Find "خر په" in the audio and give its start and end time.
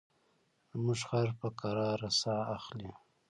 1.07-1.47